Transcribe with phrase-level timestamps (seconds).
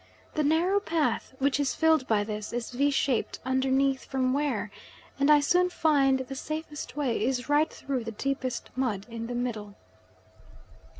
[0.33, 4.71] The narrow path which is filled by this, is V shaped underneath from wear,
[5.19, 9.35] and I soon find the safest way is right through the deepest mud in the
[9.35, 9.75] middle.